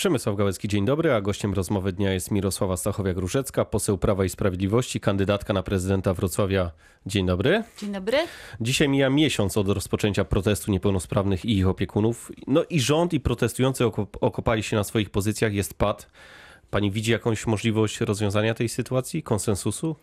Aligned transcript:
Przemysław 0.00 0.36
Gałecki, 0.36 0.68
dzień 0.68 0.84
dobry, 0.84 1.12
a 1.12 1.20
gościem 1.20 1.54
rozmowy 1.54 1.92
dnia 1.92 2.12
jest 2.12 2.30
Mirosława 2.30 2.74
Stachowiak-Różecka, 2.74 3.64
poseł 3.64 3.98
Prawa 3.98 4.24
i 4.24 4.28
Sprawiedliwości, 4.28 5.00
kandydatka 5.00 5.52
na 5.52 5.62
prezydenta 5.62 6.14
Wrocławia. 6.14 6.70
Dzień 7.06 7.26
dobry. 7.26 7.64
Dzień 7.78 7.92
dobry. 7.92 8.18
Dzisiaj 8.60 8.88
mija 8.88 9.10
miesiąc 9.10 9.56
od 9.56 9.68
rozpoczęcia 9.68 10.24
protestu 10.24 10.70
niepełnosprawnych 10.70 11.44
i 11.44 11.58
ich 11.58 11.68
opiekunów. 11.68 12.32
No 12.46 12.64
i 12.70 12.80
rząd 12.80 13.12
i 13.12 13.20
protestujący 13.20 13.84
okop- 13.84 14.16
okopali 14.20 14.62
się 14.62 14.76
na 14.76 14.84
swoich 14.84 15.10
pozycjach, 15.10 15.52
jest 15.52 15.74
pad. 15.74 16.10
Pani 16.70 16.90
widzi 16.90 17.12
jakąś 17.12 17.46
możliwość 17.46 18.00
rozwiązania 18.00 18.54
tej 18.54 18.68
sytuacji, 18.68 19.22
konsensusu? 19.22 19.96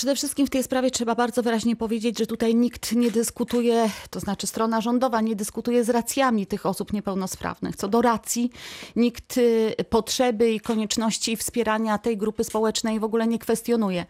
Przede 0.00 0.14
wszystkim 0.14 0.46
w 0.46 0.50
tej 0.50 0.62
sprawie 0.62 0.90
trzeba 0.90 1.14
bardzo 1.14 1.42
wyraźnie 1.42 1.76
powiedzieć, 1.76 2.18
że 2.18 2.26
tutaj 2.26 2.54
nikt 2.54 2.92
nie 2.92 3.10
dyskutuje, 3.10 3.90
to 4.10 4.20
znaczy 4.20 4.46
strona 4.46 4.80
rządowa 4.80 5.20
nie 5.20 5.36
dyskutuje 5.36 5.84
z 5.84 5.90
racjami 5.90 6.46
tych 6.46 6.66
osób 6.66 6.92
niepełnosprawnych. 6.92 7.76
Co 7.76 7.88
do 7.88 8.02
racji, 8.02 8.50
nikt 8.96 9.36
y, 9.36 9.74
potrzeby 9.90 10.52
i 10.52 10.60
konieczności 10.60 11.36
wspierania 11.36 11.98
tej 11.98 12.16
grupy 12.16 12.44
społecznej 12.44 13.00
w 13.00 13.04
ogóle 13.04 13.26
nie 13.26 13.38
kwestionuje. 13.38 14.06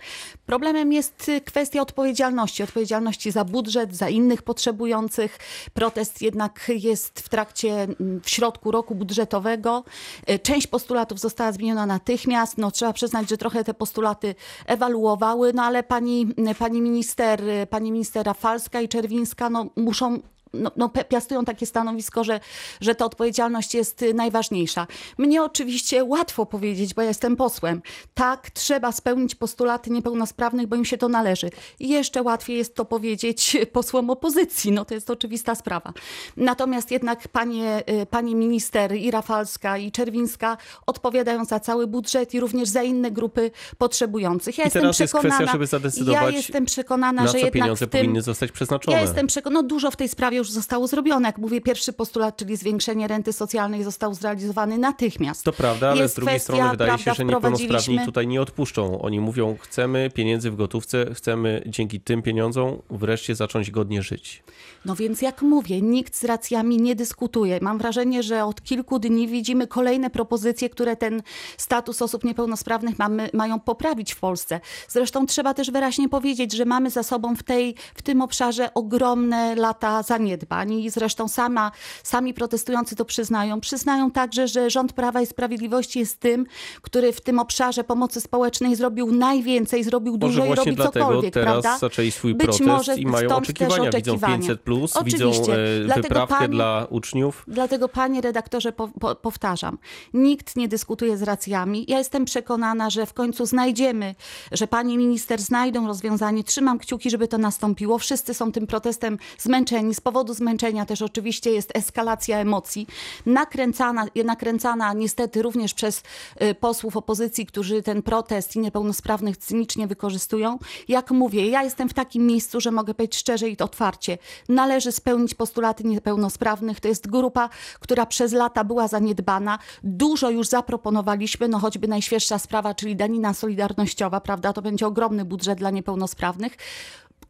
Problemem 0.46 0.92
jest 0.92 1.28
y, 1.28 1.40
kwestia 1.40 1.82
odpowiedzialności, 1.82 2.62
odpowiedzialności 2.62 3.30
za 3.30 3.44
budżet, 3.44 3.96
za 3.96 4.08
innych 4.08 4.42
potrzebujących. 4.42 5.38
Protest 5.74 6.22
jednak 6.22 6.72
jest 6.74 7.20
w 7.20 7.28
trakcie, 7.28 7.82
mm, 7.82 8.20
w 8.20 8.30
środku 8.30 8.70
roku 8.70 8.94
budżetowego. 8.94 9.84
Y, 10.30 10.38
Część 10.38 10.66
postulatów 10.66 11.20
została 11.20 11.52
zmieniona 11.52 11.86
natychmiast. 11.86 12.58
No, 12.58 12.70
trzeba 12.70 12.92
przyznać, 12.92 13.28
że 13.28 13.36
trochę 13.36 13.64
te 13.64 13.74
postulaty 13.74 14.34
ewaluowały, 14.66 15.52
no 15.52 15.62
ale 15.62 15.79
pani, 15.82 16.26
pani 16.58 16.82
minister, 16.82 17.40
pani 17.70 17.92
minister 17.92 18.26
Rafalska 18.26 18.80
i 18.80 18.88
Czerwińska 18.88 19.50
no, 19.50 19.66
muszą 19.76 20.18
no, 20.54 20.70
no, 20.76 20.88
piastują 20.88 21.44
takie 21.44 21.66
stanowisko, 21.66 22.24
że, 22.24 22.40
że 22.80 22.94
ta 22.94 23.04
odpowiedzialność 23.04 23.74
jest 23.74 24.02
y, 24.02 24.14
najważniejsza. 24.14 24.86
Mnie 25.18 25.42
oczywiście 25.42 26.04
łatwo 26.04 26.46
powiedzieć, 26.46 26.94
bo 26.94 27.02
ja 27.02 27.08
jestem 27.08 27.36
posłem. 27.36 27.82
Tak, 28.14 28.50
trzeba 28.50 28.92
spełnić 28.92 29.34
postulaty 29.34 29.90
niepełnosprawnych, 29.90 30.66
bo 30.66 30.76
im 30.76 30.84
się 30.84 30.98
to 30.98 31.08
należy. 31.08 31.50
I 31.80 31.88
jeszcze 31.88 32.22
łatwiej 32.22 32.56
jest 32.56 32.74
to 32.74 32.84
powiedzieć 32.84 33.56
posłom 33.72 34.10
opozycji. 34.10 34.72
No 34.72 34.84
to 34.84 34.94
jest 34.94 35.10
oczywista 35.10 35.54
sprawa. 35.54 35.92
Natomiast 36.36 36.90
jednak 36.90 37.28
panie, 37.28 37.82
y, 38.02 38.06
pani 38.06 38.34
minister 38.34 38.94
i 38.96 39.10
Rafalska 39.10 39.78
i 39.78 39.92
Czerwińska 39.92 40.56
odpowiadają 40.86 41.44
za 41.44 41.60
cały 41.60 41.86
budżet 41.86 42.34
i 42.34 42.40
również 42.40 42.68
za 42.68 42.82
inne 42.82 43.10
grupy 43.10 43.50
potrzebujących. 43.78 44.58
Ja 44.58 44.64
I 44.64 44.66
jestem 44.66 44.82
teraz 44.82 44.98
jest 44.98 45.12
przekonana, 45.12 45.34
kwestia, 45.34 45.52
żeby 45.52 45.66
zadecydować, 45.66 46.22
ja 46.22 46.30
jestem 46.30 46.64
przekonana, 46.64 47.22
Na 47.22 47.26
że 47.26 47.32
co 47.32 47.38
jednak 47.38 47.52
pieniądze 47.52 47.86
tym, 47.86 48.00
powinny 48.00 48.22
zostać 48.22 48.52
przeznaczone? 48.52 48.96
ja 48.96 49.02
jestem 49.02 49.26
przekonana, 49.26 49.62
no 49.62 49.68
dużo 49.68 49.90
w 49.90 49.96
tej 49.96 50.08
sprawie 50.08 50.39
już 50.40 50.50
zostało 50.50 50.86
zrobione. 50.86 51.28
Jak 51.28 51.38
mówię, 51.38 51.60
pierwszy 51.60 51.92
postulat, 51.92 52.36
czyli 52.36 52.56
zwiększenie 52.56 53.08
renty 53.08 53.32
socjalnej 53.32 53.84
został 53.84 54.14
zrealizowany 54.14 54.78
natychmiast. 54.78 55.44
To 55.44 55.52
prawda, 55.52 55.90
ale 55.90 56.02
Jest 56.02 56.14
z 56.14 56.16
drugiej 56.16 56.34
kwestia, 56.34 56.52
strony 56.52 56.70
wydaje 56.70 56.90
się, 56.90 57.04
prawda, 57.04 57.14
że 57.14 57.24
niepełnosprawni 57.24 58.00
tutaj 58.04 58.26
nie 58.26 58.42
odpuszczą. 58.42 59.02
Oni 59.02 59.20
mówią, 59.20 59.56
chcemy 59.60 60.10
pieniędzy 60.14 60.50
w 60.50 60.56
gotówce, 60.56 61.14
chcemy 61.14 61.62
dzięki 61.66 62.00
tym 62.00 62.22
pieniądzom 62.22 62.82
wreszcie 62.90 63.34
zacząć 63.34 63.70
godnie 63.70 64.02
żyć. 64.02 64.42
No 64.84 64.96
więc 64.96 65.22
jak 65.22 65.42
mówię, 65.42 65.82
nikt 65.82 66.16
z 66.16 66.24
racjami 66.24 66.76
nie 66.76 66.96
dyskutuje. 66.96 67.58
Mam 67.62 67.78
wrażenie, 67.78 68.22
że 68.22 68.44
od 68.44 68.62
kilku 68.62 68.98
dni 68.98 69.28
widzimy 69.28 69.66
kolejne 69.66 70.10
propozycje, 70.10 70.70
które 70.70 70.96
ten 70.96 71.22
status 71.56 72.02
osób 72.02 72.24
niepełnosprawnych 72.24 72.98
mamy, 72.98 73.30
mają 73.32 73.60
poprawić 73.60 74.12
w 74.12 74.20
Polsce. 74.20 74.60
Zresztą 74.88 75.26
trzeba 75.26 75.54
też 75.54 75.70
wyraźnie 75.70 76.08
powiedzieć, 76.08 76.52
że 76.52 76.64
mamy 76.64 76.90
za 76.90 77.02
sobą 77.02 77.36
w, 77.36 77.42
tej, 77.42 77.74
w 77.94 78.02
tym 78.02 78.22
obszarze 78.22 78.74
ogromne 78.74 79.54
lata 79.54 80.02
zaniedbań 80.30 80.72
i 80.72 80.90
zresztą 80.90 81.28
sama, 81.28 81.72
sami 82.02 82.34
protestujący 82.34 82.96
to 82.96 83.04
przyznają. 83.04 83.60
Przyznają 83.60 84.10
także, 84.10 84.48
że 84.48 84.70
rząd 84.70 84.92
Prawa 84.92 85.20
i 85.20 85.26
Sprawiedliwości 85.26 85.98
jest 85.98 86.20
tym, 86.20 86.46
który 86.82 87.12
w 87.12 87.20
tym 87.20 87.38
obszarze 87.38 87.84
pomocy 87.84 88.20
społecznej 88.20 88.76
zrobił 88.76 89.12
najwięcej, 89.12 89.84
zrobił 89.84 90.12
Może 90.12 90.26
dużo 90.26 90.44
i 90.44 90.46
właśnie 90.46 90.72
robi 90.72 90.82
cokolwiek, 90.82 91.34
teraz 91.34 91.62
prawda? 91.62 91.78
zaczęli 91.78 92.10
swój 92.10 92.34
Być 92.34 92.44
protest 92.46 92.66
może 92.66 92.96
i 92.96 93.06
mają 93.06 93.28
też 93.28 93.38
oczekiwania. 93.38 93.76
Widzą 93.76 93.88
oczekiwania. 93.88 94.36
500, 94.38 94.60
plus, 94.60 94.94
widzą 95.04 95.28
Oczywiście. 95.28 95.52
e, 95.54 95.84
Dlatego, 95.84 96.02
wyprawkę 96.02 96.34
panie- 96.34 96.48
dla 96.48 96.86
uczniów. 96.90 97.44
Dlatego, 97.48 97.88
panie 97.88 98.20
redaktorze, 98.20 98.72
po, 98.72 98.88
po, 98.88 99.14
powtarzam, 99.14 99.78
nikt 100.14 100.56
nie 100.56 100.68
dyskutuje 100.68 101.16
z 101.16 101.22
racjami. 101.22 101.84
Ja 101.88 101.98
jestem 101.98 102.24
przekonana, 102.24 102.90
że 102.90 103.06
w 103.06 103.12
końcu 103.12 103.46
znajdziemy, 103.46 104.14
że 104.52 104.66
pani 104.66 104.98
minister 104.98 105.40
znajdą 105.40 105.86
rozwiązanie. 105.86 106.44
Trzymam 106.44 106.78
kciuki, 106.78 107.10
żeby 107.10 107.28
to 107.28 107.38
nastąpiło. 107.38 107.98
Wszyscy 107.98 108.34
są 108.34 108.52
tym 108.52 108.66
protestem 108.66 109.18
zmęczeni. 109.38 109.94
Z 109.94 110.00
powodu 110.20 110.34
zmęczenia 110.34 110.86
też 110.86 111.02
oczywiście 111.02 111.50
jest 111.50 111.76
eskalacja 111.76 112.38
emocji, 112.38 112.86
nakręcana, 113.26 114.06
nakręcana 114.24 114.92
niestety 114.92 115.42
również 115.42 115.74
przez 115.74 116.02
y, 116.42 116.54
posłów 116.54 116.96
opozycji, 116.96 117.46
którzy 117.46 117.82
ten 117.82 118.02
protest 118.02 118.56
i 118.56 118.58
niepełnosprawnych 118.58 119.36
cynicznie 119.36 119.86
wykorzystują. 119.86 120.58
Jak 120.88 121.10
mówię, 121.10 121.48
ja 121.48 121.62
jestem 121.62 121.88
w 121.88 121.94
takim 121.94 122.26
miejscu, 122.26 122.60
że 122.60 122.70
mogę 122.70 122.94
powiedzieć 122.94 123.18
szczerze 123.18 123.48
i 123.48 123.58
otwarcie. 123.58 124.18
Należy 124.48 124.92
spełnić 124.92 125.34
postulaty 125.34 125.84
niepełnosprawnych. 125.84 126.80
To 126.80 126.88
jest 126.88 127.10
grupa, 127.10 127.48
która 127.80 128.06
przez 128.06 128.32
lata 128.32 128.64
była 128.64 128.88
zaniedbana. 128.88 129.58
Dużo 129.82 130.30
już 130.30 130.48
zaproponowaliśmy, 130.48 131.48
no 131.48 131.58
choćby 131.58 131.88
najświeższa 131.88 132.38
sprawa, 132.38 132.74
czyli 132.74 132.96
danina 132.96 133.34
solidarnościowa, 133.34 134.20
prawda? 134.20 134.52
To 134.52 134.62
będzie 134.62 134.86
ogromny 134.86 135.24
budżet 135.24 135.58
dla 135.58 135.70
niepełnosprawnych. 135.70 136.56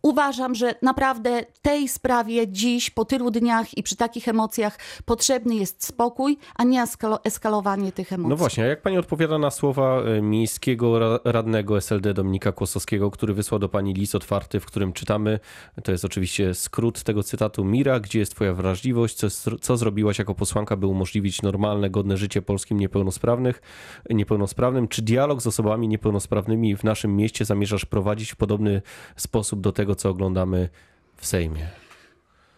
Uważam, 0.03 0.55
że 0.55 0.75
naprawdę 0.83 1.45
tej 1.63 1.89
sprawie 1.89 2.49
dziś, 2.49 2.91
po 2.91 3.05
tylu 3.05 3.31
dniach 3.31 3.79
i 3.79 3.83
przy 3.83 3.97
takich 3.97 4.29
emocjach 4.29 4.79
potrzebny 5.05 5.55
jest 5.55 5.85
spokój, 5.85 6.39
a 6.57 6.65
nie 6.65 6.83
eskalo- 6.85 7.19
eskalowanie 7.25 7.93
tych 7.93 8.13
emocji. 8.13 8.31
No 8.31 8.37
właśnie, 8.37 8.65
a 8.65 8.67
jak 8.67 8.83
pani 8.83 8.99
odpowiada 8.99 9.39
na 9.39 9.51
słowa 9.51 10.03
e, 10.03 10.23
miejskiego 10.23 10.99
ra- 10.99 11.19
radnego 11.25 11.77
SLD 11.77 12.15
Dominika 12.15 12.53
Kłosowskiego, 12.53 13.11
który 13.11 13.35
wysłał 13.35 13.59
do 13.59 13.69
pani 13.69 13.95
list 13.95 14.15
otwarty, 14.15 14.61
w 14.61 14.67
którym 14.67 14.93
czytamy, 14.93 15.41
to 15.85 15.93
jest 15.93 16.05
oczywiście 16.05 16.55
skrót 16.55 17.03
tego 17.03 17.23
cytatu, 17.23 17.65
Mira, 17.65 18.01
gdzie 18.01 18.19
jest 18.19 18.35
twoja 18.35 18.55
wrażliwość, 18.55 19.17
co, 19.17 19.57
co 19.61 19.77
zrobiłaś 19.77 20.19
jako 20.19 20.35
posłanka, 20.35 20.77
by 20.77 20.87
umożliwić 20.87 21.43
normalne, 21.43 21.91
godne 21.91 22.17
życie 22.17 22.43
polskim 22.43 22.81
niepełnosprawnych, 22.81 23.63
niepełnosprawnym, 24.11 24.89
czy 24.89 25.03
dialog 25.03 25.43
z 25.43 25.47
osobami 25.47 25.89
niepełnosprawnymi 25.89 26.77
w 26.77 26.85
naszym 26.85 27.17
mieście 27.17 27.45
zamierzasz 27.45 27.85
prowadzić 27.85 28.33
w 28.33 28.37
podobny 28.37 28.83
sposób 29.17 29.61
do 29.61 29.73
tego, 29.73 29.90
co 29.95 30.09
oglądamy 30.09 30.69
w 31.17 31.27
Sejmie? 31.27 31.69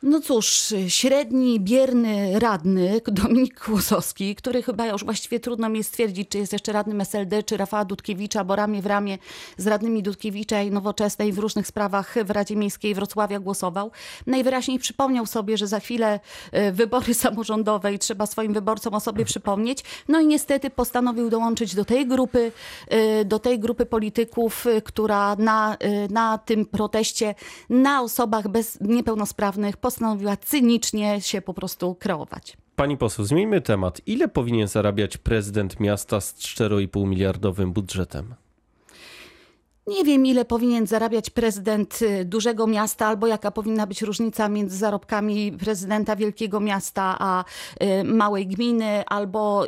No 0.02 0.20
cóż, 0.20 0.74
średni, 0.88 1.60
bierny 1.60 2.38
radny 2.38 3.00
Dominik 3.06 3.60
Kłosowski, 3.60 4.34
który 4.34 4.62
chyba 4.62 4.86
już 4.86 5.04
właściwie 5.04 5.40
trudno 5.40 5.68
mi 5.68 5.84
stwierdzić, 5.84 6.28
czy 6.28 6.38
jest 6.38 6.52
jeszcze 6.52 6.72
radnym 6.72 7.00
SLD, 7.00 7.42
czy 7.42 7.56
Rafała 7.56 7.84
Dudkiewicza, 7.84 8.44
bo 8.44 8.56
ramię 8.56 8.82
w 8.82 8.86
ramię 8.86 9.18
z 9.56 9.66
radnymi 9.66 10.02
Dudkiewicza 10.02 10.62
i 10.62 10.70
Nowoczesnej 10.70 11.32
w 11.32 11.38
różnych 11.38 11.66
sprawach 11.66 12.14
w 12.24 12.30
Radzie 12.30 12.56
Miejskiej 12.56 12.94
Wrocławia 12.94 13.40
głosował. 13.40 13.90
Najwyraźniej 14.26 14.78
przypomniał 14.78 15.26
sobie, 15.26 15.56
że 15.56 15.66
za 15.66 15.80
chwilę 15.80 16.20
e, 16.52 16.72
wybory 16.72 17.14
samorządowe 17.24 17.94
i 17.94 17.98
trzeba 17.98 18.26
swoim 18.26 18.52
wyborcom 18.52 18.94
o 18.94 19.00
sobie 19.00 19.24
przypomnieć. 19.24 19.84
No 20.08 20.20
i 20.20 20.26
niestety 20.26 20.70
postanowił 20.70 21.30
dołączyć 21.30 21.74
do 21.74 21.84
tej 21.84 22.06
grupy, 22.06 22.52
e, 22.88 23.24
do 23.24 23.38
tej 23.38 23.58
grupy 23.58 23.86
polityków, 23.86 24.66
e, 24.66 24.82
która 24.82 25.36
na, 25.36 25.76
na 26.10 26.38
tym 26.38 26.66
proteście 26.66 27.34
na 27.70 28.02
osobach 28.02 28.48
bez 28.48 28.80
niepełnosprawnych 28.80 29.76
postanowiła 29.92 30.36
cynicznie 30.36 31.20
się 31.20 31.42
po 31.42 31.54
prostu 31.54 31.94
kreować. 31.94 32.56
Pani 32.76 32.96
poseł, 32.96 33.24
zmieńmy 33.24 33.60
temat. 33.60 34.00
Ile 34.06 34.28
powinien 34.28 34.68
zarabiać 34.68 35.16
prezydent 35.16 35.80
miasta 35.80 36.20
z 36.20 36.34
4,5 36.34 37.06
miliardowym 37.06 37.72
budżetem? 37.72 38.34
Nie 39.86 40.04
wiem, 40.04 40.26
ile 40.26 40.44
powinien 40.44 40.86
zarabiać 40.86 41.30
prezydent 41.30 42.02
y, 42.02 42.24
dużego 42.24 42.66
miasta, 42.66 43.06
albo 43.06 43.26
jaka 43.26 43.50
powinna 43.50 43.86
być 43.86 44.02
różnica 44.02 44.48
między 44.48 44.76
zarobkami 44.76 45.52
prezydenta 45.52 46.16
wielkiego 46.16 46.60
miasta 46.60 47.16
a 47.18 47.44
y, 47.82 48.04
małej 48.04 48.46
gminy, 48.46 49.04
albo, 49.06 49.64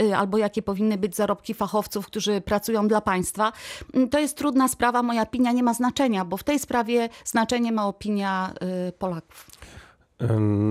y, 0.00 0.16
albo 0.16 0.38
jakie 0.38 0.62
powinny 0.62 0.98
być 0.98 1.16
zarobki 1.16 1.54
fachowców, 1.54 2.06
którzy 2.06 2.40
pracują 2.40 2.88
dla 2.88 3.00
państwa. 3.00 3.52
Mm, 3.94 4.08
To 4.08 4.18
jest 4.18 4.36
trudna 4.36 4.68
sprawa. 4.68 5.02
Moja 5.02 5.22
opinia 5.22 5.52
nie 5.52 5.62
ma 5.62 5.74
znaczenia, 5.74 6.24
bo 6.24 6.36
w 6.36 6.44
tej 6.44 6.58
sprawie 6.58 7.08
znaczenie 7.24 7.72
ma 7.72 7.86
opinia 7.88 8.54
Polaków. 8.98 9.46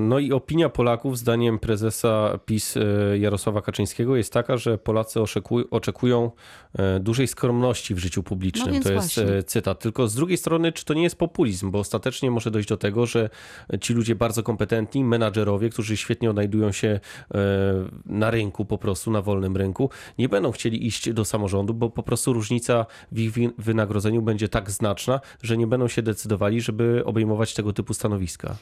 No 0.10 0.20
i 0.20 0.32
opinia 0.32 0.70
Polaków, 0.70 1.18
zdaniem 1.18 1.60
prezesa 1.60 2.40
PiS 2.46 2.78
e, 2.78 3.18
Jarosława 3.18 3.62
Kaczyńskiego, 3.62 4.16
jest 4.16 4.34
taka, 4.34 4.58
że 4.58 4.78
Polacy 4.78 5.20
oczekuj- 5.20 5.66
oczekują 5.72 6.32
e, 6.74 7.00
dużej 7.00 7.28
skromności 7.28 7.96
w 7.96 7.98
życiu 7.98 8.24
publicznym. 8.24 8.76
No 8.76 8.82
to 8.82 8.92
jest 8.92 9.16
właśnie. 9.16 9.36
e, 9.36 9.44
cytat. 9.44 9.80
Tylko 9.80 10.08
z 10.08 10.16
drugiej 10.16 10.38
strony, 10.38 10.72
czy 10.72 10.86
to 10.86 10.94
nie 10.94 11.04
jest 11.04 11.16
populizm? 11.16 11.72
Bo 11.72 11.80
ostatecznie 11.80 12.32
może 12.32 12.52
dojść 12.52 12.70
do 12.70 12.78
tego, 12.78 13.06
że 13.06 13.30
ci 13.82 13.94
ludzie 13.94 14.16
bardzo 14.16 14.44
kompetentni, 14.44 15.04
menadżerowie, 15.04 15.70
którzy 15.70 15.98
świetnie 15.98 16.30
odnajdują 16.30 16.72
się 16.72 17.00
na 18.06 18.32
rynku, 18.32 18.66
po 18.66 18.78
prostu 18.78 19.12
na 19.12 19.22
wolnym 19.22 19.58
rynku, 19.58 19.90
nie 20.18 20.30
będą 20.30 20.52
chcieli 20.52 20.88
iść 20.88 21.14
do 21.14 21.26
samorządu, 21.26 21.74
bo 21.74 21.90
po 21.90 22.04
prostu 22.04 22.34
różnica 22.34 22.86
w 23.12 23.20
ich 23.20 23.32
wynagrodzeniu 23.58 24.22
będzie 24.22 24.50
tak 24.50 24.72
znaczna, 24.72 25.20
że 25.44 25.58
nie 25.58 25.68
będą 25.68 25.88
się 25.88 26.02
decydowali, 26.02 26.62
żeby 26.62 27.02
obejmować 27.06 27.54
tego 27.54 27.74
typu 27.74 27.94
stanowiska. 27.94 28.56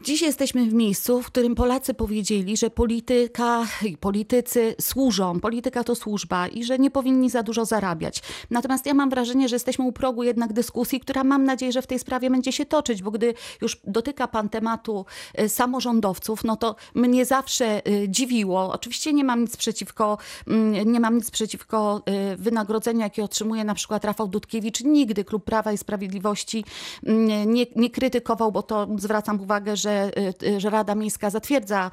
Dziś 0.00 0.22
jesteśmy 0.22 0.66
w 0.66 0.74
miejscu, 0.74 1.22
w 1.22 1.26
którym 1.26 1.54
Polacy 1.54 1.94
powiedzieli, 1.94 2.56
że 2.56 2.70
polityka 2.70 3.66
i 3.82 3.96
politycy 3.96 4.74
służą, 4.80 5.40
polityka 5.40 5.84
to 5.84 5.94
służba 5.94 6.48
i 6.48 6.64
że 6.64 6.78
nie 6.78 6.90
powinni 6.90 7.30
za 7.30 7.42
dużo 7.42 7.64
zarabiać. 7.64 8.22
Natomiast 8.50 8.86
ja 8.86 8.94
mam 8.94 9.10
wrażenie, 9.10 9.48
że 9.48 9.56
jesteśmy 9.56 9.84
u 9.84 9.92
progu 9.92 10.22
jednak 10.22 10.52
dyskusji, 10.52 11.00
która 11.00 11.24
mam 11.24 11.44
nadzieję, 11.44 11.72
że 11.72 11.82
w 11.82 11.86
tej 11.86 11.98
sprawie 11.98 12.30
będzie 12.30 12.52
się 12.52 12.66
toczyć, 12.66 13.02
bo 13.02 13.10
gdy 13.10 13.34
już 13.62 13.80
dotyka 13.84 14.28
pan 14.28 14.48
tematu 14.48 15.06
e, 15.34 15.48
samorządowców, 15.48 16.44
no 16.44 16.56
to 16.56 16.76
mnie 16.94 17.24
zawsze 17.24 17.86
e, 17.86 18.08
dziwiło. 18.08 18.72
Oczywiście 18.72 19.12
nie 19.12 19.24
mam 19.24 19.40
nic 19.40 19.56
przeciwko, 19.56 20.18
mm, 20.46 20.92
nie 20.92 21.00
mam 21.00 21.16
nic 21.16 21.30
przeciwko 21.30 22.02
e, 22.06 22.36
wynagrodzeniu, 22.36 23.00
jakie 23.00 23.24
otrzymuje 23.24 23.64
na 23.64 23.74
przykład 23.74 24.04
Rafał 24.04 24.28
Dudkiewicz. 24.28 24.84
Nigdy 24.84 25.24
Klub 25.24 25.44
Prawa 25.44 25.72
i 25.72 25.78
Sprawiedliwości 25.78 26.64
mm, 27.06 27.52
nie, 27.54 27.66
nie 27.76 27.90
krytykował, 27.90 28.52
bo 28.52 28.62
to 28.62 28.86
zwracam 28.98 29.40
uwagę, 29.40 29.76
że 29.76 29.87
że, 29.88 30.10
y, 30.42 30.60
że 30.60 30.70
Rada 30.70 30.94
Miejska 30.94 31.30
zatwierdza 31.30 31.90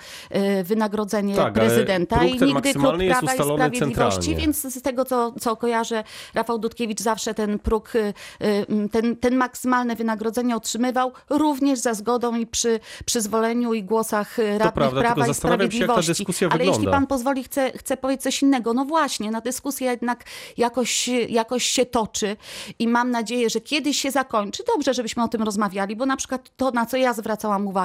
y, 0.60 0.64
wynagrodzenie 0.64 1.36
Tak, 1.36 1.54
prezydenta 1.54 2.24
i 2.24 2.32
nigdy 2.32 2.74
Klub 2.74 2.98
Prawa 3.08 3.34
i 3.34 3.38
Sprawiedliwości, 3.38 3.80
centralnie. 3.80 4.36
więc 4.36 4.62
z 4.74 4.82
tego, 4.82 5.06
co, 5.06 5.34
co 5.40 5.56
kojarzę, 5.56 6.04
Rafał 6.34 6.60
Dudkiewicz 6.60 7.00
zawsze 7.02 7.34
ten 7.34 7.60
próg, 7.60 7.96
y, 7.96 8.14
y, 8.42 8.90
ten, 8.92 9.16
ten 9.16 9.36
maksymalne 9.36 9.96
wynagrodzenie 9.96 10.56
otrzymywał, 10.56 11.12
również 11.30 11.80
za 11.80 11.94
zgodą 11.94 12.36
i 12.36 12.48
przy 12.48 12.80
przyzwoleniu 13.06 13.74
i 13.74 13.84
głosach 13.84 14.40
y, 14.40 14.58
radnych 14.58 14.74
prawda, 14.74 15.02
Prawa 15.02 15.26
i 15.26 15.28
się, 15.28 15.34
Sprawiedliwości. 15.34 16.08
dyskusja 16.12 16.48
Ale 16.48 16.58
wygląda. 16.58 16.80
jeśli 16.80 16.92
pan 16.92 17.08
pozwoli, 17.08 17.44
chcę, 17.44 17.72
chcę 17.72 17.98
powiedzieć 17.98 18.24
coś 18.24 18.42
innego. 18.42 18.74
No 18.74 18.86
właśnie, 18.86 19.32
na 19.32 19.42
dyskusja 19.42 19.92
jednak 19.92 20.24
jakoś, 20.58 21.08
jakoś 21.30 21.64
się 21.66 21.86
toczy 21.86 22.38
i 22.80 22.88
mam 22.88 23.12
nadzieję, 23.12 23.50
że 23.50 23.62
kiedyś 23.62 23.98
się 24.02 24.12
zakończy. 24.12 24.64
Dobrze, 24.76 24.94
żebyśmy 24.94 25.24
o 25.24 25.28
tym 25.28 25.44
rozmawiali, 25.44 25.96
bo 25.96 26.06
na 26.06 26.18
przykład 26.18 26.50
to, 26.58 26.72
na 26.72 26.86
co 26.86 26.98
ja 26.98 27.14
zwracałam 27.14 27.68
uwagę, 27.68 27.85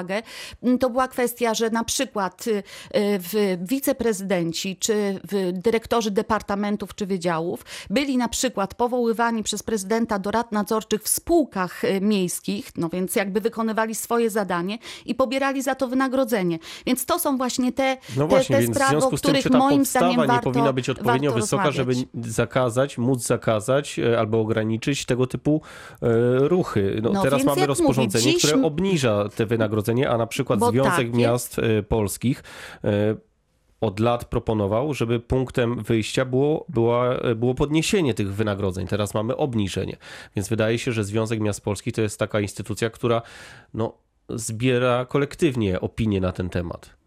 m, 0.63 0.79
to 0.79 0.91
była 0.91 1.09
kwestia, 1.09 1.55
że 1.55 1.71
na 1.71 1.85
przykład 1.85 2.47
y, 2.47 2.51
y, 2.51 2.63
w 3.19 3.59
wiceprezydenci 3.69 4.77
czy 4.77 5.21
w 5.31 5.53
dyrektorzy 5.53 6.11
departamentów 6.11 6.95
czy 6.95 7.07
wydziałów 7.07 7.65
byli 7.91 8.17
na 8.17 8.29
przykład 8.29 8.75
powoływani 8.75 9.43
przez 9.43 9.63
prezydenta 9.63 10.19
do 10.19 10.31
rad 10.31 10.53
nadzorczych 10.53 11.03
w 11.03 11.09
spółkach 11.09 11.85
y, 11.85 12.01
miejskich, 12.01 12.71
no 12.77 12.89
więc 12.89 13.17
jakby 13.17 13.41
wykonywali 13.41 13.95
swoje 13.95 14.31
zadanie 14.31 14.79
i 15.07 15.15
pobierali 15.15 15.63
za 15.63 15.75
to 15.75 15.89
wynagrodzenie. 15.89 16.59
Więc 16.87 17.05
to 17.07 17.19
są 17.19 17.37
właśnie 17.37 17.73
te, 17.73 17.97
No 18.17 18.23
te, 18.25 18.29
właśnie, 18.29 18.57
te 18.57 18.63
w 18.63 18.75
sprawy, 18.75 18.97
o 18.97 19.01
związku 19.01 19.17
z 19.17 19.21
tym, 19.21 19.35
których 19.35 19.53
ta 19.53 19.59
moim 19.59 19.85
zdaniem 19.85 20.21
nie 20.21 20.27
warto, 20.27 20.43
powinna 20.51 20.73
być 20.73 20.89
odpowiednio 20.91 21.33
wysoka, 21.33 21.65
rozmawiać. 21.65 21.97
żeby 21.97 22.31
zakazać, 22.31 22.99
móc 22.99 23.23
zakazać 23.27 24.01
albo 24.19 24.41
ograniczyć 24.41 25.05
tego 25.05 25.27
typu 25.27 25.61
ruchy. 26.39 27.01
No, 27.03 27.11
No 27.13 27.23
teraz 27.23 27.45
mamy 27.45 27.67
rozporządzenie, 27.67 28.25
mówię, 28.25 28.39
dziś- 28.39 28.47
które 28.49 28.63
obniża 28.67 29.29
te 29.37 29.47
wynagrodzenie, 29.91 30.11
a 30.11 30.19
na 30.19 30.27
przykład 30.27 30.61
Bo 30.61 30.71
Związek 30.71 31.07
tak. 31.07 31.15
Miast 31.15 31.59
e, 31.59 31.83
Polskich 31.83 32.43
e, 32.85 33.17
od 33.81 34.01
lat 34.01 34.25
proponował, 34.25 34.95
żeby 34.95 35.21
punktem 35.21 35.83
wyjścia 35.83 36.25
było, 36.25 36.65
była, 36.69 37.15
e, 37.15 37.35
było 37.35 37.55
podniesienie 37.55 38.15
tych 38.15 38.35
wynagrodzeń. 38.35 38.87
Teraz 38.87 39.15
mamy 39.15 39.37
obniżenie. 39.37 39.97
Więc 40.37 40.49
wydaje 40.49 40.79
się, 40.79 40.93
że 40.93 41.05
Związek 41.05 41.41
Miast 41.41 41.65
Polskich 41.65 41.95
to 41.95 42.03
jest 42.03 42.19
taka 42.19 42.41
instytucja, 42.41 42.91
która 42.91 43.23
no, 43.75 43.93
zbiera 44.29 45.05
kolektywnie 45.05 45.81
opinie 45.81 46.21
na 46.21 46.33
ten 46.33 46.51
temat. 46.51 47.00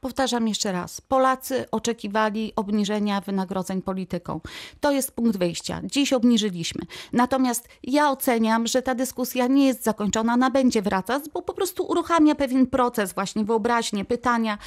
Powtarzam 0.00 0.48
jeszcze 0.48 0.72
raz. 0.72 1.00
Polacy 1.00 1.64
oczekiwali 1.70 2.52
obniżenia 2.56 3.20
wynagrodzeń 3.20 3.82
polityką. 3.82 4.40
To 4.80 4.90
jest 4.90 5.12
punkt 5.12 5.36
wyjścia. 5.38 5.80
Dziś 5.84 6.12
obniżyliśmy. 6.12 6.82
Natomiast 7.12 7.68
ja 7.82 8.10
oceniam, 8.10 8.66
że 8.66 8.82
ta 8.82 8.94
dyskusja 8.94 9.46
nie 9.46 9.66
jest 9.66 9.84
zakończona, 9.84 10.34
ona 10.34 10.50
będzie 10.50 10.82
wracać, 10.82 11.22
bo 11.34 11.42
po 11.42 11.54
prostu 11.54 11.84
uruchamia 11.84 12.34
pewien 12.34 12.66
proces, 12.66 13.12
właśnie 13.12 13.44
wyobraźnie, 13.44 14.04
pytania 14.04 14.58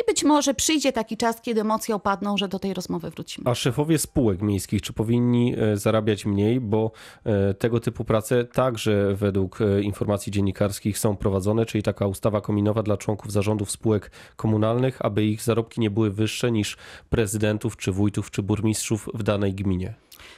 i 0.00 0.06
być 0.06 0.24
może 0.24 0.54
przyjdzie 0.54 0.92
taki 0.92 1.16
czas, 1.16 1.40
kiedy 1.40 1.60
emocje 1.60 1.94
opadną, 1.94 2.36
że 2.36 2.48
do 2.48 2.58
tej 2.58 2.74
rozmowy 2.74 3.10
wrócimy. 3.10 3.50
A 3.50 3.54
szefowie 3.54 3.98
spółek 3.98 4.42
miejskich, 4.42 4.82
czy 4.82 4.92
powinni 4.92 5.54
e, 5.58 5.76
zarabiać 5.76 6.26
mniej, 6.26 6.60
bo 6.60 6.90
e, 7.24 7.54
tego 7.54 7.80
typu 7.80 8.04
prace 8.04 8.44
także 8.44 9.14
według 9.14 9.60
e, 9.60 9.82
informacji 9.82 10.32
dziennikarskich 10.32 10.98
są 10.98 11.16
prowadzone, 11.16 11.66
czyli 11.66 11.82
taka 11.82 12.06
ustawa 12.06 12.40
kominowa 12.40 12.82
dla 12.82 12.96
członków 12.96 13.32
zarządów 13.32 13.70
spółek 13.70 14.10
komunalnych, 14.36 14.81
aby 14.98 15.24
ich 15.24 15.42
zarobki 15.42 15.80
nie 15.80 15.90
były 15.90 16.10
wyższe 16.10 16.52
niż 16.52 16.76
prezydentów, 17.10 17.76
czy 17.76 17.92
wójtów, 17.92 18.30
czy 18.30 18.42
burmistrzów 18.42 19.08
w 19.14 19.22
danej 19.22 19.54
gminie. 19.54 19.94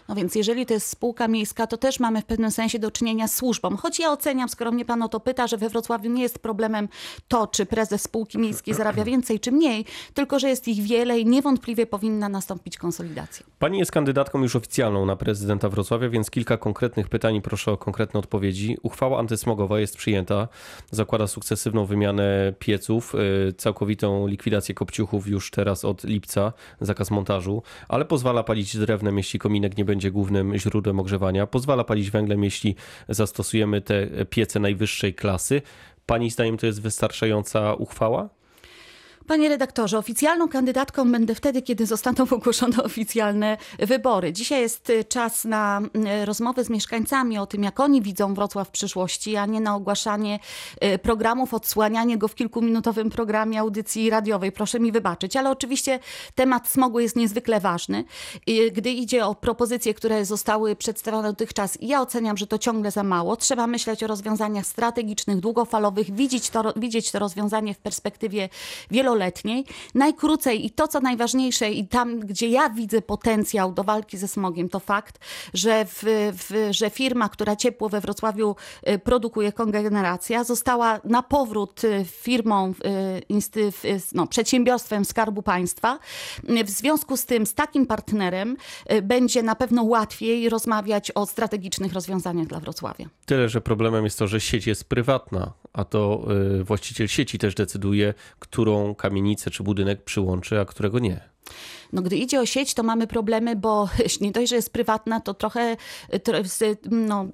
No 0.08 0.14
więc 0.14 0.34
jeżeli 0.34 0.66
to 0.66 0.74
jest 0.74 0.86
spółka 0.86 1.28
miejska, 1.28 1.66
to 1.66 1.76
też 1.76 2.00
mamy 2.00 2.22
w 2.22 2.24
pewnym 2.24 2.50
sensie 2.50 2.78
do 2.78 2.90
czynienia 2.90 3.28
z 3.28 3.34
służbą. 3.34 3.76
Choć 3.76 3.98
ja 3.98 4.12
oceniam, 4.12 4.48
skoro 4.48 4.72
mnie 4.72 4.84
pan 4.84 5.02
o 5.02 5.08
to 5.08 5.20
pyta, 5.20 5.46
że 5.46 5.56
we 5.56 5.68
Wrocławiu 5.68 6.10
nie 6.10 6.22
jest 6.22 6.38
problemem 6.38 6.88
to, 7.28 7.46
czy 7.46 7.66
prezes 7.66 8.02
spółki 8.02 8.38
miejskiej 8.38 8.74
zarabia 8.74 9.04
więcej 9.04 9.40
czy 9.40 9.52
mniej, 9.52 9.84
tylko 10.14 10.38
że 10.38 10.48
jest 10.48 10.68
ich 10.68 10.82
wiele 10.82 11.20
i 11.20 11.26
niewątpliwie 11.26 11.86
powinna 11.86 12.28
nastąpić 12.28 12.78
konsolidacja. 12.78 13.46
Pani 13.58 13.78
jest 13.78 13.92
kandydatką 13.92 14.42
już 14.42 14.56
oficjalną 14.56 15.06
na 15.06 15.16
prezydenta 15.16 15.68
Wrocławia, 15.68 16.08
więc 16.08 16.30
kilka 16.30 16.56
konkretnych 16.56 17.08
pytań 17.08 17.34
i 17.34 17.42
proszę 17.42 17.72
o 17.72 17.76
konkretne 17.76 18.20
odpowiedzi. 18.20 18.76
Uchwała 18.82 19.18
antysmogowa 19.18 19.80
jest 19.80 19.96
przyjęta, 19.96 20.48
zakłada 20.90 21.26
sukcesywną 21.26 21.86
wymianę 21.86 22.52
pieców, 22.58 23.14
y, 23.14 23.52
całkowitą 23.52 24.26
likwidację 24.26 24.74
kopciuchów 24.74 25.26
już 25.26 25.50
teraz 25.50 25.84
od 25.84 26.04
lipca, 26.04 26.52
zakaz 26.80 27.10
montażu, 27.10 27.62
ale 27.88 28.04
pozwala 28.04 28.42
palić 28.42 28.76
drewnem, 28.76 29.16
jeśli 29.16 29.38
kominek 29.38 29.76
nie 29.76 29.83
będzie 29.84 30.10
głównym 30.10 30.58
źródłem 30.58 31.00
ogrzewania, 31.00 31.46
pozwala 31.46 31.84
palić 31.84 32.10
węglem, 32.10 32.44
jeśli 32.44 32.74
zastosujemy 33.08 33.80
te 33.80 34.06
piece 34.30 34.60
najwyższej 34.60 35.14
klasy. 35.14 35.62
Pani 36.06 36.30
zdaniem 36.30 36.56
to 36.56 36.66
jest 36.66 36.82
wystarczająca 36.82 37.74
uchwała? 37.74 38.28
Panie 39.26 39.48
redaktorze, 39.48 39.98
oficjalną 39.98 40.48
kandydatką 40.48 41.12
będę 41.12 41.34
wtedy, 41.34 41.62
kiedy 41.62 41.86
zostaną 41.86 42.24
ogłoszone 42.36 42.82
oficjalne 42.82 43.56
wybory. 43.78 44.32
Dzisiaj 44.32 44.60
jest 44.60 44.90
y, 44.90 45.04
czas 45.04 45.44
na 45.44 45.80
y, 46.22 46.24
rozmowę 46.24 46.64
z 46.64 46.70
mieszkańcami 46.70 47.38
o 47.38 47.46
tym, 47.46 47.62
jak 47.62 47.80
oni 47.80 48.02
widzą 48.02 48.34
Wrocław 48.34 48.68
w 48.68 48.70
przyszłości, 48.70 49.36
a 49.36 49.46
nie 49.46 49.60
na 49.60 49.76
ogłaszanie 49.76 50.38
y, 50.84 50.98
programów, 50.98 51.54
odsłanianie 51.54 52.18
go 52.18 52.28
w 52.28 52.34
kilkuminutowym 52.34 53.10
programie 53.10 53.60
audycji 53.60 54.10
radiowej. 54.10 54.52
Proszę 54.52 54.80
mi 54.80 54.92
wybaczyć, 54.92 55.36
ale 55.36 55.50
oczywiście 55.50 55.98
temat 56.34 56.68
smogu 56.68 57.00
jest 57.00 57.16
niezwykle 57.16 57.60
ważny. 57.60 58.04
Gdy 58.72 58.90
idzie 58.90 59.26
o 59.26 59.34
propozycje, 59.34 59.94
które 59.94 60.24
zostały 60.24 60.76
przedstawione 60.76 61.28
dotychczas, 61.28 61.78
ja 61.80 62.00
oceniam, 62.00 62.36
że 62.36 62.46
to 62.46 62.58
ciągle 62.58 62.90
za 62.90 63.02
mało. 63.02 63.36
Trzeba 63.36 63.66
myśleć 63.66 64.02
o 64.02 64.06
rozwiązaniach 64.06 64.66
strategicznych, 64.66 65.40
długofalowych, 65.40 66.14
widzieć 66.14 66.50
to, 66.50 66.72
widzieć 66.76 67.10
to 67.10 67.18
rozwiązanie 67.18 67.74
w 67.74 67.78
perspektywie 67.78 68.48
wieloletniej. 69.14 69.64
Najkrócej 69.94 70.66
i 70.66 70.70
to, 70.70 70.88
co 70.88 71.00
najważniejsze 71.00 71.70
i 71.70 71.88
tam, 71.88 72.20
gdzie 72.20 72.48
ja 72.48 72.70
widzę 72.70 73.02
potencjał 73.02 73.72
do 73.72 73.84
walki 73.84 74.18
ze 74.18 74.28
smogiem, 74.28 74.68
to 74.68 74.80
fakt, 74.80 75.18
że, 75.54 75.84
w, 75.84 76.02
w, 76.32 76.68
że 76.70 76.90
firma, 76.90 77.28
która 77.28 77.56
ciepło 77.56 77.88
we 77.88 78.00
Wrocławiu 78.00 78.56
y, 78.88 78.98
produkuje, 78.98 79.52
Kongeneracja, 79.52 80.44
została 80.44 81.00
na 81.04 81.22
powrót 81.22 81.84
y, 81.84 82.04
firmą, 82.04 82.74
y, 83.84 84.00
no, 84.12 84.26
przedsiębiorstwem 84.26 85.04
Skarbu 85.04 85.42
Państwa. 85.42 85.98
W 86.64 86.70
związku 86.70 87.16
z 87.16 87.26
tym, 87.26 87.46
z 87.46 87.54
takim 87.54 87.86
partnerem 87.86 88.56
będzie 89.02 89.42
na 89.42 89.54
pewno 89.54 89.82
łatwiej 89.82 90.48
rozmawiać 90.48 91.10
o 91.14 91.26
strategicznych 91.26 91.92
rozwiązaniach 91.92 92.46
dla 92.46 92.60
Wrocławia. 92.60 93.06
Tyle, 93.26 93.48
że 93.48 93.60
problemem 93.60 94.04
jest 94.04 94.18
to, 94.18 94.26
że 94.26 94.40
sieć 94.40 94.66
jest 94.66 94.88
prywatna, 94.88 95.52
a 95.74 95.84
to 95.84 96.26
y, 96.60 96.64
właściciel 96.64 97.08
sieci 97.08 97.38
też 97.38 97.54
decyduje, 97.54 98.14
którą 98.38 98.94
kamienicę 98.94 99.50
czy 99.50 99.62
budynek 99.62 100.04
przyłączy, 100.04 100.60
a 100.60 100.64
którego 100.64 100.98
nie. 100.98 101.20
No, 101.92 102.02
gdy 102.02 102.16
idzie 102.16 102.40
o 102.40 102.46
sieć, 102.46 102.74
to 102.74 102.82
mamy 102.82 103.06
problemy, 103.06 103.56
bo 103.56 103.88
nie 104.20 104.32
dość, 104.32 104.50
że 104.50 104.56
jest 104.56 104.72
prywatna, 104.72 105.20
to 105.20 105.34
trochę 105.34 105.76
tro- 106.12 106.44
z- 106.44 106.78
no, 106.90 107.26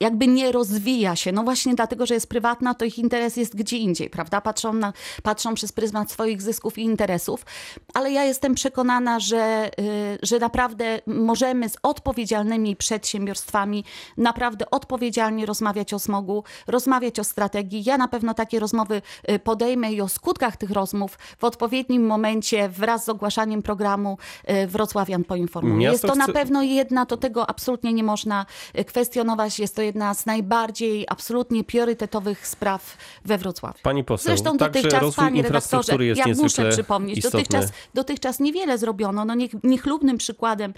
jakby 0.00 0.26
nie 0.26 0.52
rozwija 0.52 1.16
się. 1.16 1.32
No 1.32 1.42
właśnie 1.42 1.74
dlatego, 1.74 2.06
że 2.06 2.14
jest 2.14 2.28
prywatna, 2.28 2.74
to 2.74 2.84
ich 2.84 2.98
interes 2.98 3.36
jest 3.36 3.56
gdzie 3.56 3.76
indziej, 3.76 4.10
prawda? 4.10 4.40
Patrzą, 4.40 4.72
na, 4.72 4.92
patrzą 5.22 5.54
przez 5.54 5.72
pryzmat 5.72 6.10
swoich 6.10 6.42
zysków 6.42 6.78
i 6.78 6.82
interesów, 6.82 7.46
ale 7.94 8.12
ja 8.12 8.24
jestem 8.24 8.54
przekonana, 8.54 9.20
że, 9.20 9.70
y, 9.80 10.18
że 10.22 10.38
naprawdę 10.38 11.00
możemy 11.06 11.68
z 11.68 11.76
odpowiedzialnymi 11.82 12.76
przedsiębiorstwami 12.76 13.84
naprawdę 14.16 14.70
odpowiedzialnie 14.70 15.46
rozmawiać 15.46 15.94
o 15.94 15.98
smogu, 15.98 16.44
rozmawiać 16.66 17.18
o 17.18 17.24
strategii. 17.24 17.82
Ja 17.84 17.98
na 17.98 18.08
pewno 18.08 18.34
takie 18.34 18.60
rozmowy 18.60 19.02
y, 19.30 19.38
podejmę 19.38 19.92
i 19.92 20.00
o 20.00 20.08
skutkach 20.08 20.56
tych 20.56 20.70
rozmów 20.70 21.18
w 21.38 21.44
odpowiednim 21.44 22.06
momencie 22.06 22.68
wraz 22.68 23.04
z 23.04 23.08
ogłaszaniem 23.08 23.62
programu 23.62 24.18
y, 24.50 24.66
Wrocławian 24.66 25.24
poinformuję. 25.24 25.88
Miasto 25.88 25.92
Jest 25.92 26.18
to 26.20 26.26
na 26.26 26.32
pewno 26.32 26.62
jedna, 26.62 27.06
to 27.06 27.16
tego 27.16 27.50
absolutnie 27.50 27.92
nie 27.92 28.02
można 28.02 28.46
kwestionować. 28.86 29.58
Jest 29.58 29.76
to 29.76 29.82
jedna 29.88 30.14
z 30.14 30.26
najbardziej 30.26 31.06
absolutnie 31.08 31.64
priorytetowych 31.64 32.46
spraw 32.46 32.96
we 33.24 33.38
Wrocławiu. 33.38 33.78
Pani 33.82 34.04
poseł, 34.04 34.36
Zresztą 34.36 34.56
dotychczas, 34.56 35.14
panie 35.14 35.42
redaktorze, 35.42 36.04
jest 36.04 36.20
ja 36.26 36.34
muszę 36.34 36.70
przypomnieć, 36.70 37.18
istotny. 37.18 37.38
dotychczas, 37.38 37.72
dotychczas 37.94 38.40
niewiele 38.40 38.78
zrobiono. 38.78 39.24
No 39.24 39.34
niech, 39.34 39.52
niechlubnym 39.64 40.18
przykładem 40.18 40.74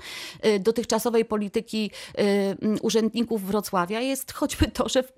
y, 0.47 0.59
dotychczasowej 0.59 1.25
polityki 1.25 1.91
y, 2.19 2.57
urzędników 2.83 3.43
Wrocławia 3.43 4.01
jest 4.01 4.33
choćby 4.33 4.69
to, 4.69 4.89
że 4.89 5.03
w, 5.03 5.13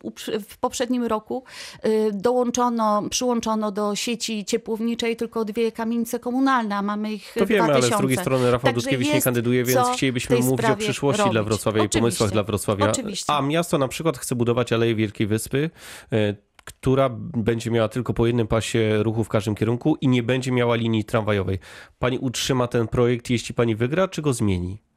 w 0.49 0.57
poprzednim 0.57 1.05
roku 1.05 1.45
y, 1.87 2.11
dołączono, 2.13 3.03
przyłączono 3.11 3.73
do 3.73 3.97
sieci 3.97 4.45
ciepłowniczej 4.45 5.17
tylko 5.17 5.45
dwie 5.45 5.73
kamienice 5.73 6.19
komunalne, 6.19 6.77
a 6.77 6.83
mamy 6.83 7.13
ich 7.13 7.35
To 7.39 7.47
wiemy, 7.47 7.65
2000. 7.65 7.87
ale 7.87 7.97
z 7.97 8.01
drugiej 8.01 8.19
strony 8.19 8.51
Rafał 8.51 8.73
Także 8.73 8.99
nie 8.99 9.23
kandyduje, 9.23 9.65
więc 9.65 9.89
chcielibyśmy 9.89 10.39
mówić 10.39 10.67
o 10.67 10.77
przyszłości 10.77 11.23
dla 11.23 11.33
robić. 11.33 11.49
Wrocławia 11.49 11.79
i 11.79 11.87
Oczywiście. 11.87 12.01
pomysłach 12.01 12.31
dla 12.31 12.43
Wrocławia. 12.43 12.91
Oczywiście. 12.91 13.33
A 13.33 13.43
miasto 13.43 13.79
na 13.83 13.89
przykład 13.89 14.19
chce 14.19 14.35
budować 14.35 14.73
Aleję 14.73 14.95
Wielkiej 14.95 15.27
Wyspy, 15.27 15.71
e, 16.13 16.35
która 16.65 17.09
będzie 17.37 17.71
miała 17.71 17.89
tylko 17.89 18.15
po 18.15 18.27
jednym 18.27 18.47
pasie 18.47 19.03
ruchu 19.03 19.25
w 19.25 19.29
każdym 19.29 19.55
kierunku 19.55 19.97
i 20.01 20.09
nie 20.09 20.23
będzie 20.23 20.53
miała 20.53 20.75
linii 20.77 21.05
tramwajowej. 21.05 21.59
Pani 21.99 22.19
utrzyma 22.19 22.67
ten 22.67 22.89
projekt, 22.89 23.31
jeśli 23.31 23.55
pani 23.55 23.77
wygra, 23.77 24.09
czy 24.09 24.23
go 24.23 24.33
zmieni? 24.33 24.92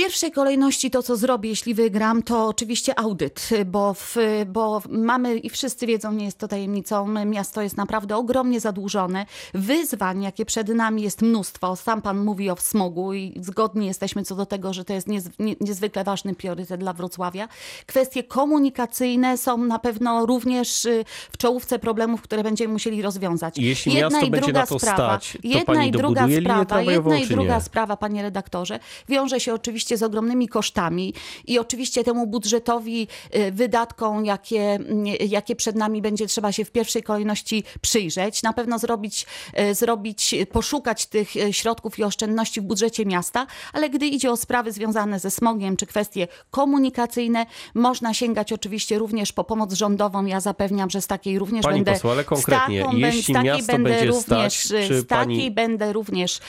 W 0.00 0.02
pierwszej 0.02 0.32
kolejności 0.32 0.90
to, 0.90 1.02
co 1.02 1.16
zrobię, 1.16 1.50
jeśli 1.50 1.74
wygram, 1.74 2.22
to 2.22 2.46
oczywiście 2.46 2.98
audyt, 2.98 3.48
bo, 3.66 3.94
w, 3.94 4.16
bo 4.46 4.82
mamy 4.88 5.38
i 5.38 5.50
wszyscy 5.50 5.86
wiedzą, 5.86 6.12
nie 6.12 6.24
jest 6.24 6.38
to 6.38 6.48
tajemnicą, 6.48 7.06
miasto 7.26 7.62
jest 7.62 7.76
naprawdę 7.76 8.16
ogromnie 8.16 8.60
zadłużone. 8.60 9.26
Wyzwań, 9.54 10.22
jakie 10.22 10.44
przed 10.44 10.68
nami 10.68 11.02
jest 11.02 11.22
mnóstwo. 11.22 11.76
Sam 11.76 12.02
pan 12.02 12.18
mówi 12.18 12.50
o 12.50 12.56
smogu 12.56 13.14
i 13.14 13.34
zgodni 13.40 13.86
jesteśmy 13.86 14.24
co 14.24 14.34
do 14.34 14.46
tego, 14.46 14.72
że 14.72 14.84
to 14.84 14.92
jest 14.92 15.08
niez, 15.08 15.24
nie, 15.38 15.56
niezwykle 15.60 16.04
ważny 16.04 16.34
priorytet 16.34 16.80
dla 16.80 16.92
Wrocławia. 16.92 17.48
Kwestie 17.86 18.24
komunikacyjne 18.24 19.38
są 19.38 19.58
na 19.58 19.78
pewno 19.78 20.26
również 20.26 20.84
y, 20.84 21.04
w 21.32 21.36
czołówce 21.36 21.78
problemów, 21.78 22.22
które 22.22 22.42
będziemy 22.42 22.72
musieli 22.72 23.02
rozwiązać. 23.02 23.58
Jeśli 23.58 23.94
miasto 23.94 24.20
i 24.20 24.30
będzie 24.30 24.46
druga 24.46 24.60
na 24.60 24.66
to 24.66 24.78
sprawa, 24.78 24.96
stać, 24.96 25.32
to 25.32 25.38
jedna 25.48 25.64
pani 25.64 25.88
i 25.88 25.92
druga 25.92 26.28
sprawa, 26.40 26.82
jedna 26.82 27.18
i 27.18 27.26
druga 27.26 27.54
nie? 27.54 27.60
sprawa, 27.60 27.96
panie 27.96 28.22
redaktorze, 28.22 28.80
wiąże 29.08 29.40
się 29.40 29.54
oczywiście 29.54 29.89
z 29.96 30.02
ogromnymi 30.02 30.48
kosztami 30.48 31.14
i 31.46 31.58
oczywiście 31.58 32.04
temu 32.04 32.26
budżetowi, 32.26 33.08
y, 33.36 33.52
wydatkom, 33.52 34.24
jakie, 34.24 34.62
mm, 34.62 35.04
jakie 35.06 35.56
przed 35.56 35.76
nami 35.76 36.02
będzie 36.02 36.26
trzeba 36.26 36.52
się 36.52 36.64
w 36.64 36.70
pierwszej 36.70 37.02
kolejności 37.02 37.64
przyjrzeć. 37.80 38.42
Na 38.42 38.52
pewno 38.52 38.78
zrobić, 38.78 39.26
y, 39.70 39.74
zrobić, 39.74 40.34
poszukać 40.52 41.06
tych 41.06 41.36
y, 41.36 41.52
środków 41.52 41.98
i 41.98 42.04
oszczędności 42.04 42.60
w 42.60 42.64
budżecie 42.64 43.06
miasta, 43.06 43.46
ale 43.72 43.90
gdy 43.90 44.06
idzie 44.06 44.30
o 44.30 44.36
sprawy 44.36 44.72
związane 44.72 45.20
ze 45.20 45.30
smogiem 45.30 45.76
czy 45.76 45.86
kwestie 45.86 46.28
komunikacyjne, 46.50 47.46
można 47.74 48.14
sięgać 48.14 48.52
oczywiście 48.52 48.98
również 48.98 49.32
po 49.32 49.44
pomoc 49.44 49.72
rządową. 49.72 50.26
Ja 50.26 50.40
zapewniam, 50.40 50.90
że 50.90 51.00
z 51.00 51.06
takiej 51.06 51.38
również 51.38 51.62
Pani 51.62 51.74
będę 51.84 52.00
konkretnie, 52.24 52.82
taką, 52.82 52.96
jeśli 52.96 53.22
z 53.22 53.36
takiej 53.36 53.44
miasto 53.44 53.72
będę 53.72 53.90
będzie 53.90 54.06
również, 54.06 54.54
stać, 54.54 54.88
z 54.88 55.06
takiej 55.06 55.36
pani- 55.36 55.50
będę 55.50 55.92
również, 55.92 56.40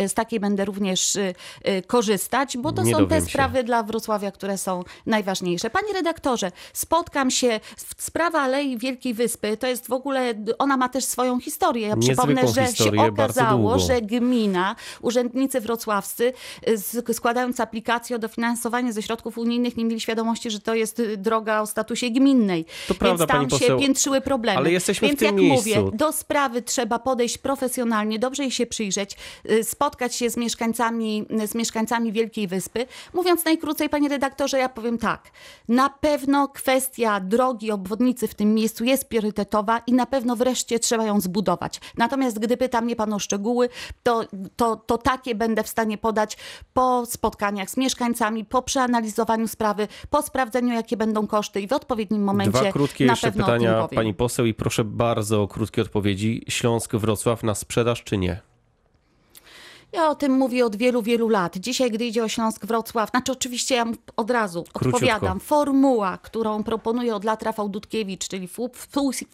y, 0.00 0.08
z 0.08 0.14
takiej 0.14 0.40
będę 0.40 0.64
również 0.64 1.16
y, 1.16 1.34
bo 2.62 2.72
to 2.72 2.82
Nie 2.82 2.92
są 2.92 3.06
te 3.06 3.20
się. 3.20 3.26
sprawy 3.26 3.64
dla 3.64 3.82
Wrocławia, 3.82 4.30
które 4.30 4.58
są 4.58 4.82
najważniejsze. 5.06 5.70
Panie 5.70 5.92
redaktorze, 5.92 6.52
spotkam 6.72 7.30
się, 7.30 7.60
sprawa 7.96 8.40
Alei 8.40 8.78
Wielkiej 8.78 9.14
Wyspy, 9.14 9.56
to 9.56 9.66
jest 9.66 9.88
w 9.88 9.92
ogóle, 9.92 10.34
ona 10.58 10.76
ma 10.76 10.88
też 10.88 11.04
swoją 11.04 11.40
historię. 11.40 11.88
Ja 11.88 11.96
przypomnę, 11.96 12.48
że 12.48 12.66
historię, 12.66 13.00
się 13.00 13.06
okazało, 13.08 13.78
że 13.78 14.02
gmina, 14.02 14.76
urzędnicy 15.02 15.60
wrocławscy 15.60 16.32
składając 17.12 17.60
aplikację 17.60 18.16
o 18.16 18.18
dofinansowanie 18.18 18.92
ze 18.92 19.02
środków 19.02 19.38
unijnych 19.38 19.76
nie 19.76 19.84
mieli 19.84 20.00
świadomości, 20.00 20.50
że 20.50 20.60
to 20.60 20.74
jest 20.74 20.98
y, 21.00 21.16
droga 21.16 21.60
o 21.60 21.66
statusie 21.66 22.10
gminnej. 22.10 22.64
To 22.88 22.94
prawda, 22.94 23.18
Więc 23.18 23.28
tam 23.30 23.38
pani 23.40 23.50
się 23.50 23.58
poseł, 23.58 23.78
piętrzyły 23.80 24.20
problemy. 24.20 24.58
ale 24.58 24.72
jesteśmy 24.72 25.08
w 25.08 25.10
Więc 25.10 25.18
tym 25.20 25.26
jak 25.26 25.36
miejscu. 25.36 25.68
mówię, 25.80 25.96
do 25.96 26.12
sprawy 26.12 26.62
trzeba 26.62 26.98
podejść 26.98 27.38
profesjonalnie, 27.38 28.18
dobrze 28.18 28.42
jej 28.42 28.52
się 28.52 28.66
przyjrzeć, 28.66 29.16
y, 29.50 29.64
spotkać 29.64 30.14
się 30.14 30.30
z 30.30 30.36
mieszkańcami, 30.36 31.26
z 31.46 31.54
mieszkańcami 31.54 32.12
Wielkiej 32.12 32.47
Wyspy. 32.48 32.86
Mówiąc 33.14 33.44
najkrócej, 33.44 33.88
panie 33.88 34.08
redaktorze, 34.08 34.58
ja 34.58 34.68
powiem 34.68 34.98
tak. 34.98 35.30
Na 35.68 35.90
pewno 35.90 36.48
kwestia 36.48 37.20
drogi, 37.20 37.70
obwodnicy 37.70 38.28
w 38.28 38.34
tym 38.34 38.54
miejscu 38.54 38.84
jest 38.84 39.08
priorytetowa 39.08 39.78
i 39.78 39.92
na 39.92 40.06
pewno 40.06 40.36
wreszcie 40.36 40.78
trzeba 40.78 41.04
ją 41.04 41.20
zbudować. 41.20 41.80
Natomiast 41.96 42.38
gdy 42.38 42.56
pyta 42.56 42.80
mnie 42.80 42.96
pan 42.96 43.12
o 43.12 43.18
szczegóły, 43.18 43.68
to, 44.02 44.24
to, 44.56 44.76
to 44.76 44.98
takie 44.98 45.34
będę 45.34 45.62
w 45.62 45.68
stanie 45.68 45.98
podać 45.98 46.36
po 46.72 47.06
spotkaniach 47.06 47.70
z 47.70 47.76
mieszkańcami, 47.76 48.44
po 48.44 48.62
przeanalizowaniu 48.62 49.48
sprawy, 49.48 49.88
po 50.10 50.22
sprawdzeniu, 50.22 50.74
jakie 50.74 50.96
będą 50.96 51.26
koszty 51.26 51.60
i 51.60 51.68
w 51.68 51.72
odpowiednim 51.72 52.24
momencie 52.24 52.60
Dwa 52.60 52.72
krótkie 52.72 53.06
na 53.06 53.12
jeszcze 53.12 53.32
pytania, 53.32 53.88
pani 53.94 54.14
poseł, 54.14 54.46
i 54.46 54.54
proszę 54.54 54.84
bardzo 54.84 55.42
o 55.42 55.48
krótkie 55.48 55.82
odpowiedzi. 55.82 56.44
Śląsk, 56.48 56.94
Wrocław 56.94 57.42
na 57.42 57.54
sprzedaż, 57.54 58.04
czy 58.04 58.18
nie? 58.18 58.47
Ja 59.92 60.08
o 60.08 60.14
tym 60.14 60.32
mówię 60.32 60.66
od 60.66 60.76
wielu, 60.76 61.02
wielu 61.02 61.28
lat. 61.28 61.56
Dzisiaj, 61.56 61.90
gdy 61.90 62.04
idzie 62.04 62.24
o 62.24 62.28
Śląsk 62.28 62.66
Wrocław, 62.66 63.10
znaczy 63.10 63.32
oczywiście 63.32 63.74
ja 63.74 63.84
od 64.16 64.30
razu 64.30 64.64
Króciutko. 64.72 64.96
odpowiadam. 64.96 65.40
Formuła, 65.40 66.18
którą 66.22 66.62
proponuje 66.62 67.14
od 67.14 67.24
lat 67.24 67.42
Rafał 67.42 67.68
Dudkiewicz, 67.68 68.28
czyli 68.28 68.48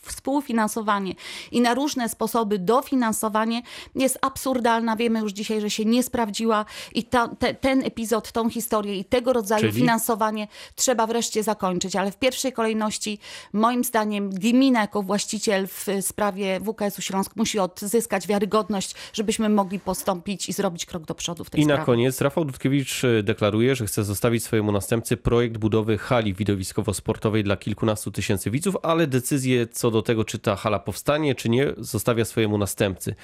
współfinansowanie 0.03 1.15
i 1.53 1.61
na 1.61 1.75
różne 1.75 2.09
sposoby 2.09 2.59
dofinansowanie 2.59 3.63
jest 3.95 4.19
absurdalna. 4.23 4.97
Wiemy 4.97 5.21
już 5.21 5.33
dzisiaj, 5.33 5.61
że 5.61 5.71
się 5.71 5.85
nie 5.85 6.03
sprawdziła 6.03 6.65
i 6.95 7.05
ta, 7.05 7.29
te, 7.29 7.55
ten 7.55 7.83
epizod, 7.85 8.33
tą 8.33 8.51
historię 8.51 8.97
i 8.97 9.05
tego 9.05 9.33
rodzaju 9.33 9.61
Czyli? 9.61 9.73
finansowanie 9.73 10.49
trzeba 10.75 11.07
wreszcie 11.07 11.43
zakończyć. 11.43 11.97
Ale 11.97 12.11
w 12.11 12.17
pierwszej 12.17 12.53
kolejności, 12.53 13.19
moim 13.53 13.85
zdaniem, 13.85 14.31
gmina 14.31 14.81
jako 14.81 15.03
właściciel 15.03 15.67
w 15.67 15.87
sprawie 16.01 16.61
WKS-u 16.61 17.03
Śląsk 17.03 17.37
musi 17.37 17.59
odzyskać 17.59 18.27
wiarygodność, 18.27 18.95
żebyśmy 19.13 19.49
mogli 19.49 19.81
postąpić 19.81 20.44
i 20.49 20.53
zrobić 20.53 20.87
krok 20.87 21.05
do 21.05 21.15
przodu 21.15 21.45
w 21.45 21.51
tej 21.51 21.61
I 21.61 21.67
na 21.67 21.75
sprawie. 21.75 21.87
koniec 21.87 22.21
Rafał 22.21 22.45
Dudkiewicz 22.45 23.05
e, 23.05 23.23
deklaruje, 23.23 23.75
że 23.77 23.87
chce 23.87 24.05
zostawić 24.05 24.45
swojemu 24.45 24.73
następcy 24.73 25.17
projekt 25.17 25.59
budowy 25.59 25.99
hali 25.99 26.35
widowiskowo-sportowej 26.35 27.45
dla 27.45 27.57
kilkunastu 27.57 28.11
tysięcy 28.11 28.51
widzów, 28.51 28.77
ale 28.83 29.07
decyzję 29.07 29.67
co 29.67 29.91
do 29.91 30.03
tego, 30.03 30.25
czy 30.25 30.39
ta 30.39 30.57
hala 30.57 30.79
powstanie, 30.79 31.35
czy 31.35 31.49
nie, 31.49 31.73
zostawia 31.79 32.25
swojemu 32.25 32.59
następcy. 32.59 33.15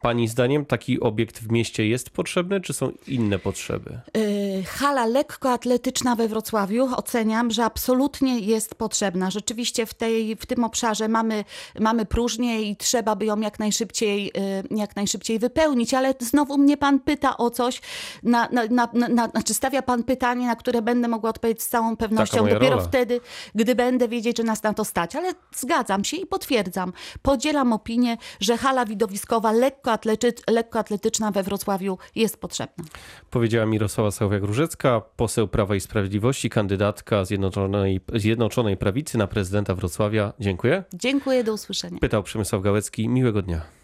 Pani 0.00 0.28
zdaniem 0.28 0.64
taki 0.64 1.00
obiekt 1.00 1.38
w 1.38 1.52
mieście 1.52 1.88
jest 1.88 2.10
potrzebny, 2.10 2.60
czy 2.60 2.72
są 2.72 2.92
inne 3.08 3.38
potrzeby? 3.38 4.00
Y, 4.16 4.64
Hala 4.66 5.06
lekkoatletyczna 5.06 6.16
we 6.16 6.28
Wrocławiu 6.28 6.88
oceniam, 6.96 7.50
że 7.50 7.64
absolutnie 7.64 8.38
jest 8.38 8.74
potrzebna. 8.74 9.30
Rzeczywiście 9.30 9.86
w, 9.86 9.94
tej, 9.94 10.36
w 10.36 10.46
tym 10.46 10.64
obszarze 10.64 11.08
mamy, 11.08 11.44
mamy 11.80 12.06
próżnię 12.06 12.62
i 12.62 12.76
trzeba 12.76 13.16
by 13.16 13.24
ją 13.24 13.40
jak 13.40 13.58
najszybciej, 13.58 14.28
y, 14.28 14.76
jak 14.76 14.96
najszybciej 14.96 15.38
wypełnić, 15.38 15.94
ale 15.94 16.14
znowu 16.20 16.58
mnie 16.58 16.69
pan 16.76 17.00
pyta 17.00 17.36
o 17.36 17.50
coś, 17.50 17.80
na, 18.22 18.48
na, 18.52 18.64
na, 18.70 18.88
na, 18.92 19.08
na, 19.08 19.28
znaczy 19.28 19.54
stawia 19.54 19.82
pan 19.82 20.04
pytanie, 20.04 20.46
na 20.46 20.56
które 20.56 20.82
będę 20.82 21.08
mogła 21.08 21.30
odpowiedzieć 21.30 21.62
z 21.62 21.68
całą 21.68 21.96
pewnością 21.96 22.48
dopiero 22.48 22.76
rola. 22.76 22.82
wtedy, 22.82 23.20
gdy 23.54 23.74
będę 23.74 24.08
wiedzieć, 24.08 24.36
że 24.36 24.42
nas 24.42 24.62
na 24.62 24.74
to 24.74 24.84
stać. 24.84 25.16
Ale 25.16 25.32
zgadzam 25.56 26.04
się 26.04 26.16
i 26.16 26.26
potwierdzam. 26.26 26.92
Podzielam 27.22 27.72
opinię, 27.72 28.16
że 28.40 28.56
hala 28.56 28.84
widowiskowa 28.86 29.52
lekkoatlety, 29.52 30.32
lekkoatletyczna 30.50 31.30
we 31.30 31.42
Wrocławiu 31.42 31.98
jest 32.14 32.40
potrzebna. 32.40 32.84
Powiedziała 33.30 33.66
Mirosława 33.66 34.10
Sławiak-Różecka, 34.10 35.02
poseł 35.16 35.48
Prawa 35.48 35.74
i 35.74 35.80
Sprawiedliwości, 35.80 36.50
kandydatka 36.50 37.24
Zjednoczonej, 37.24 38.00
Zjednoczonej 38.14 38.76
Prawicy 38.76 39.18
na 39.18 39.26
prezydenta 39.26 39.74
Wrocławia. 39.74 40.32
Dziękuję. 40.40 40.84
Dziękuję, 40.94 41.44
do 41.44 41.52
usłyszenia. 41.52 41.98
Pytał 42.00 42.22
Przemysław 42.22 42.62
Gałecki. 42.62 43.08
Miłego 43.08 43.42
dnia. 43.42 43.79